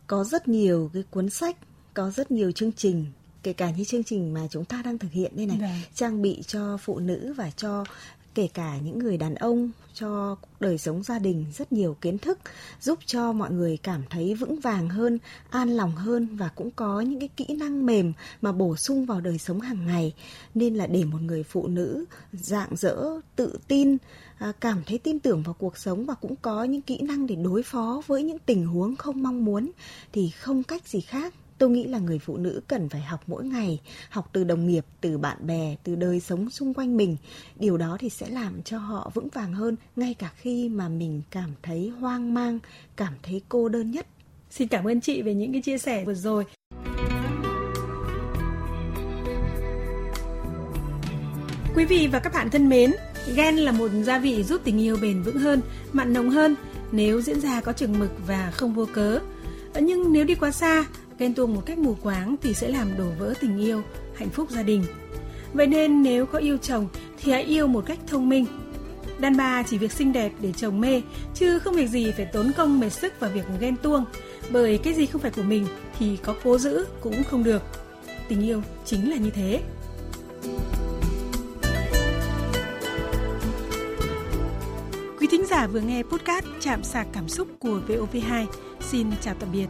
có 0.07 0.25
rất 0.25 0.49
nhiều 0.49 0.91
cái 0.95 1.03
cuốn 1.11 1.31
sách 1.31 1.57
có 1.95 2.11
rất 2.11 2.31
nhiều 2.31 2.53
chương 2.53 2.73
trình 2.73 3.07
kể 3.43 3.53
cả 3.53 3.71
như 3.71 3.85
chương 3.85 4.05
trình 4.05 4.35
mà 4.35 4.41
chúng 4.51 4.65
ta 4.65 4.83
đang 4.85 4.99
thực 4.99 5.13
hiện 5.13 5.33
đây 5.37 5.47
này 5.47 5.57
Đấy. 5.57 5.71
Vâng. 5.71 5.81
trang 5.95 6.23
bị 6.23 6.43
cho 6.47 6.77
phụ 6.77 6.99
nữ 6.99 7.35
và 7.37 7.51
cho 7.51 7.85
kể 8.35 8.49
cả 8.55 8.79
những 8.85 8.99
người 8.99 9.17
đàn 9.17 9.35
ông 9.35 9.71
cho 9.95 10.37
đời 10.61 10.79
sống 10.79 11.03
gia 11.03 11.19
đình 11.19 11.45
rất 11.53 11.73
nhiều 11.73 11.97
kiến 12.01 12.19
thức, 12.19 12.39
giúp 12.81 12.99
cho 13.07 13.33
mọi 13.33 13.51
người 13.51 13.77
cảm 13.77 14.03
thấy 14.11 14.35
vững 14.35 14.61
vàng 14.61 14.89
hơn, 14.89 15.19
an 15.51 15.69
lòng 15.69 15.93
hơn 15.93 16.37
và 16.37 16.49
cũng 16.49 16.71
có 16.71 17.01
những 17.01 17.21
cái 17.21 17.29
kỹ 17.37 17.47
năng 17.57 17.87
mềm 17.87 18.13
mà 18.43 18.53
bổ 18.53 18.77
sung 18.77 19.07
vào 19.07 19.21
đời 19.21 19.39
sống 19.39 19.61
hàng 19.61 19.87
ngày. 19.87 20.15
Nên 20.55 20.75
là 20.75 20.87
để 20.87 21.05
một 21.05 21.19
người 21.21 21.43
phụ 21.43 21.67
nữ 21.67 22.05
dạng 22.33 22.77
dỡ 22.77 22.97
tự 23.37 23.59
tin 23.69 23.97
à, 24.39 24.53
cảm 24.61 24.83
thấy 24.87 24.99
tin 24.99 25.21
tưởng 25.21 25.43
vào 25.43 25.55
cuộc 25.55 25.79
sống 25.79 26.07
và 26.07 26.15
cũng 26.15 26.37
có 26.37 26.65
những 26.65 26.83
kỹ 26.83 26.99
năng 27.03 27.27
để 27.27 27.35
đối 27.35 27.63
phó 27.63 28.03
với 28.07 28.23
những 28.23 28.39
tình 28.39 28.67
huống 28.67 28.97
không 28.97 29.23
mong 29.23 29.45
muốn 29.45 29.71
thì 30.13 30.31
không 30.31 30.63
cách 30.63 30.89
gì 30.89 31.01
khác 31.01 31.35
tôi 31.63 31.71
nghĩ 31.71 31.85
là 31.85 31.99
người 31.99 32.19
phụ 32.19 32.37
nữ 32.37 32.61
cần 32.69 32.89
phải 32.89 33.01
học 33.01 33.21
mỗi 33.27 33.45
ngày 33.45 33.81
học 34.11 34.31
từ 34.33 34.45
đồng 34.45 34.67
nghiệp 34.67 34.85
từ 35.01 35.19
bạn 35.19 35.47
bè 35.47 35.77
từ 35.85 35.95
đời 35.95 36.21
sống 36.21 36.51
xung 36.51 36.75
quanh 36.75 36.97
mình. 36.97 37.17
Điều 37.57 37.77
đó 37.77 37.97
thì 38.01 38.09
sẽ 38.09 38.29
làm 38.29 38.63
cho 38.63 38.79
họ 38.79 39.11
vững 39.15 39.29
vàng 39.29 39.53
hơn 39.53 39.77
ngay 39.97 40.15
cả 40.15 40.31
khi 40.37 40.69
mà 40.69 40.89
mình 40.89 41.23
cảm 41.31 41.51
thấy 41.63 41.93
hoang 42.01 42.35
mang 42.35 42.59
cảm 42.97 43.15
thấy 43.23 43.43
cô 43.49 43.69
đơn 43.69 43.91
nhất. 43.91 44.07
Xin 44.51 44.69
cảm 44.69 44.85
ơn 44.85 45.01
chị 45.01 45.23
về 45.23 45.35
những 45.35 45.53
cái 45.53 45.63
chia 45.63 45.79
sẻ 45.79 46.05
vừa 46.05 46.15
rồi. 46.15 46.45
Quý 51.75 51.85
vị 51.85 52.09
và 52.13 52.19
các 52.19 52.33
bạn 52.33 52.51
thân 52.51 52.69
mến, 52.69 52.93
ghen 53.37 53.57
là 53.57 53.73
một 53.73 53.89
gia 54.03 54.19
vị 54.19 54.43
giúp 54.43 54.61
tình 54.65 54.81
yêu 54.81 54.97
bền 55.03 55.23
vững 55.23 55.39
hơn, 55.39 55.61
mặn 55.93 56.13
nồng 56.13 56.31
hơn 56.31 56.55
nếu 56.93 57.21
diễn 57.21 57.41
ra 57.41 57.61
có 57.61 57.73
chừng 57.73 57.99
mực 57.99 58.11
và 58.27 58.51
không 58.51 58.75
vô 58.75 58.87
cớ. 58.93 59.19
Ờ, 59.75 59.81
nhưng 59.81 60.13
nếu 60.13 60.25
đi 60.25 60.35
quá 60.35 60.51
xa, 60.51 60.85
ghen 61.23 61.35
tuông 61.35 61.55
một 61.55 61.63
cách 61.67 61.79
mù 61.79 61.95
quáng 62.03 62.37
thì 62.43 62.55
sẽ 62.55 62.69
làm 62.69 62.97
đổ 62.99 63.05
vỡ 63.19 63.35
tình 63.41 63.59
yêu, 63.59 63.83
hạnh 64.15 64.31
phúc 64.31 64.51
gia 64.51 64.63
đình. 64.63 64.85
Vậy 65.53 65.67
nên 65.67 66.03
nếu 66.03 66.27
có 66.27 66.39
yêu 66.39 66.57
chồng 66.57 66.89
thì 67.23 67.33
hãy 67.33 67.43
yêu 67.43 67.67
một 67.67 67.87
cách 67.87 67.99
thông 68.07 68.29
minh. 68.29 68.47
Đàn 69.19 69.37
bà 69.37 69.63
chỉ 69.63 69.79
việc 69.79 69.93
xinh 69.93 70.13
đẹp 70.13 70.33
để 70.41 70.53
chồng 70.53 70.81
mê, 70.81 71.03
chứ 71.35 71.59
không 71.59 71.75
việc 71.75 71.87
gì 71.87 72.13
phải 72.17 72.25
tốn 72.25 72.53
công 72.57 72.81
mệt 72.81 72.91
sức 72.91 73.21
vào 73.21 73.31
việc 73.31 73.45
ghen 73.61 73.77
tuông, 73.77 74.05
bởi 74.51 74.79
cái 74.79 74.95
gì 74.95 75.07
không 75.07 75.21
phải 75.21 75.31
của 75.31 75.43
mình 75.43 75.67
thì 75.99 76.17
có 76.17 76.35
cố 76.45 76.59
giữ 76.59 76.87
cũng 77.01 77.25
không 77.25 77.45
được. 77.45 77.63
Tình 78.29 78.43
yêu 78.43 78.63
chính 78.85 79.11
là 79.11 79.17
như 79.17 79.31
thế. 79.31 79.63
Quý 85.21 85.27
thính 85.31 85.47
giả 85.47 85.67
vừa 85.67 85.81
nghe 85.81 86.03
podcast 86.03 86.45
Chạm 86.61 86.83
sạc 86.83 87.07
cảm 87.13 87.29
xúc 87.29 87.49
của 87.59 87.81
VOV2. 87.89 88.47
Xin 88.81 89.07
chào 89.21 89.35
tạm 89.41 89.53
biệt. 89.53 89.69